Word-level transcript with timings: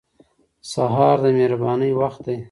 سهار 0.71 1.17
د 1.23 1.25
مهربانۍ 1.37 1.91
وخت 2.01 2.21
دی. 2.27 2.37